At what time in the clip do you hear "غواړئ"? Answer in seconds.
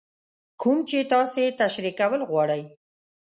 2.29-2.61